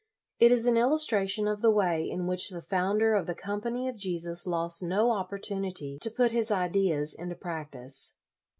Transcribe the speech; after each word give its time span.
It 0.39 0.51
is 0.51 0.65
an 0.65 0.77
illustration 0.77 1.47
of 1.47 1.61
the 1.61 1.69
way 1.69 2.09
in 2.09 2.25
which 2.25 2.49
the 2.49 2.59
founder 2.63 3.13
of 3.13 3.27
the 3.27 3.35
Com 3.35 3.61
pany 3.61 3.87
of 3.87 3.97
Jesus 3.97 4.47
lost 4.47 4.81
no 4.81 5.11
opportunity 5.11 5.99
to 6.01 6.09
put 6.09 6.31
his 6.31 6.49
ideas 6.49 7.13
into 7.13 7.35
practice. 7.35 8.15